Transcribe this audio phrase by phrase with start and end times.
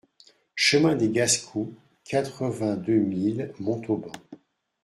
[0.55, 4.11] Chemin des Gascous, quatre-vingt-deux mille Montauban